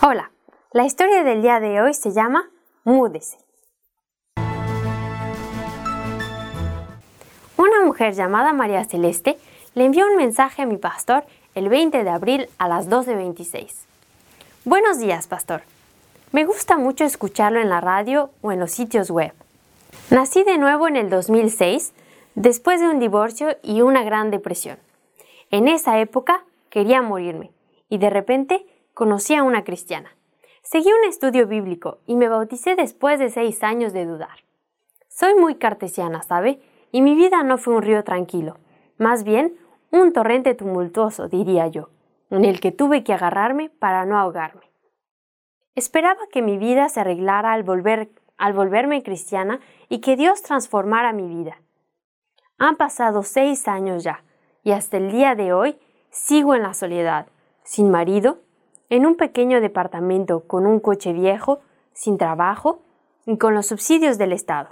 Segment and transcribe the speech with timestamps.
[0.00, 0.30] Hola,
[0.70, 2.48] la historia del día de hoy se llama
[2.84, 3.36] Múdese.
[7.56, 9.38] Una mujer llamada María Celeste
[9.74, 11.24] le envió un mensaje a mi pastor
[11.56, 13.72] el 20 de abril a las 12.26.
[14.64, 15.62] Buenos días, pastor.
[16.30, 19.32] Me gusta mucho escucharlo en la radio o en los sitios web.
[20.10, 21.92] Nací de nuevo en el 2006,
[22.36, 24.78] después de un divorcio y una gran depresión.
[25.50, 27.50] En esa época quería morirme
[27.88, 28.64] y de repente
[28.98, 30.10] conocí a una cristiana.
[30.60, 34.40] Seguí un estudio bíblico y me bauticé después de seis años de dudar.
[35.06, 36.60] Soy muy cartesiana, ¿sabe?
[36.90, 38.56] Y mi vida no fue un río tranquilo,
[38.96, 39.56] más bien
[39.92, 41.90] un torrente tumultuoso, diría yo,
[42.30, 44.68] en el que tuve que agarrarme para no ahogarme.
[45.76, 51.12] Esperaba que mi vida se arreglara al, volver, al volverme cristiana y que Dios transformara
[51.12, 51.62] mi vida.
[52.58, 54.24] Han pasado seis años ya,
[54.64, 55.78] y hasta el día de hoy
[56.10, 57.28] sigo en la soledad,
[57.62, 58.38] sin marido,
[58.90, 61.60] en un pequeño departamento con un coche viejo,
[61.92, 62.80] sin trabajo
[63.26, 64.70] y con los subsidios del Estado.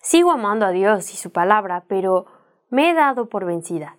[0.00, 2.26] Sigo amando a Dios y su palabra, pero
[2.70, 3.96] me he dado por vencida.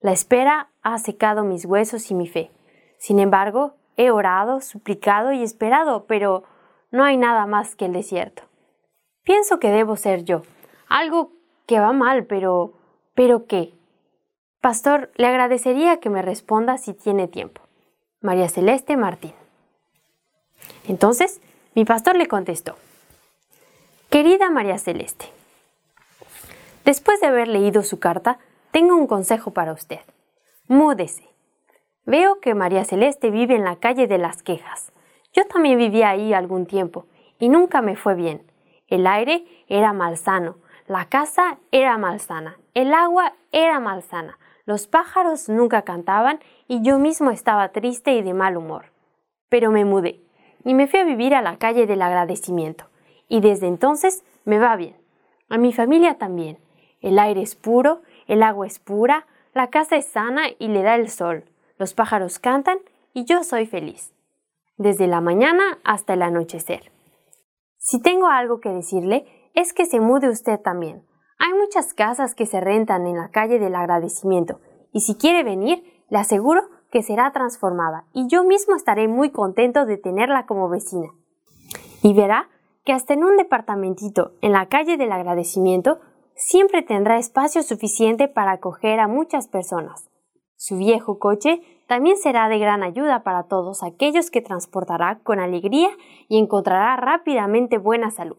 [0.00, 2.50] La espera ha secado mis huesos y mi fe.
[2.98, 6.44] Sin embargo, he orado, suplicado y esperado, pero
[6.90, 8.44] no hay nada más que el desierto.
[9.24, 10.42] Pienso que debo ser yo.
[10.88, 11.32] Algo
[11.66, 12.74] que va mal, pero...
[13.14, 13.72] ¿Pero qué?
[14.60, 17.63] Pastor, le agradecería que me responda si tiene tiempo.
[18.24, 19.34] María Celeste Martín.
[20.88, 21.42] Entonces,
[21.74, 22.74] mi pastor le contestó,
[24.08, 25.26] Querida María Celeste,
[26.86, 28.38] después de haber leído su carta,
[28.70, 30.00] tengo un consejo para usted.
[30.68, 31.28] Múdese.
[32.06, 34.90] Veo que María Celeste vive en la calle de las quejas.
[35.34, 37.04] Yo también vivía ahí algún tiempo
[37.38, 38.50] y nunca me fue bien.
[38.88, 45.82] El aire era malsano, la casa era malsana, el agua era malsana, los pájaros nunca
[45.82, 48.86] cantaban y yo mismo estaba triste y de mal humor.
[49.48, 50.20] Pero me mudé
[50.64, 52.86] y me fui a vivir a la calle del agradecimiento.
[53.28, 54.96] Y desde entonces me va bien.
[55.48, 56.58] A mi familia también.
[57.00, 60.94] El aire es puro, el agua es pura, la casa es sana y le da
[60.94, 61.44] el sol.
[61.78, 62.78] Los pájaros cantan
[63.12, 64.14] y yo soy feliz.
[64.78, 66.90] Desde la mañana hasta el anochecer.
[67.76, 71.04] Si tengo algo que decirle, es que se mude usted también.
[71.38, 74.60] Hay muchas casas que se rentan en la calle del agradecimiento
[74.92, 79.84] y si quiere venir, le aseguro que será transformada y yo mismo estaré muy contento
[79.84, 81.08] de tenerla como vecina.
[82.02, 82.48] Y verá
[82.84, 86.00] que hasta en un departamentito en la calle del agradecimiento
[86.36, 90.08] siempre tendrá espacio suficiente para acoger a muchas personas.
[90.56, 95.90] Su viejo coche también será de gran ayuda para todos aquellos que transportará con alegría
[96.28, 98.38] y encontrará rápidamente buena salud.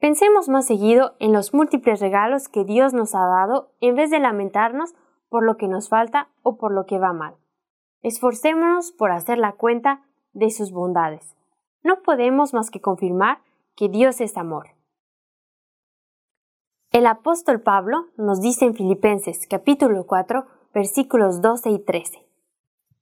[0.00, 4.18] Pensemos más seguido en los múltiples regalos que Dios nos ha dado en vez de
[4.18, 4.94] lamentarnos
[5.28, 7.36] por lo que nos falta o por lo que va mal.
[8.00, 10.02] Esforcémonos por hacer la cuenta
[10.32, 11.36] de sus bondades.
[11.82, 13.42] No podemos más que confirmar
[13.76, 14.68] que Dios es amor.
[16.92, 22.26] El apóstol Pablo nos dice en Filipenses capítulo 4 versículos 12 y 13.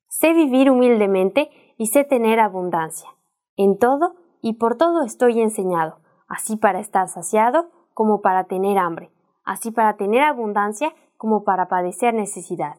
[0.09, 3.09] Sé vivir humildemente y sé tener abundancia.
[3.57, 9.11] En todo y por todo estoy enseñado así para estar saciado como para tener hambre,
[9.45, 12.77] así para tener abundancia como para padecer necesidad.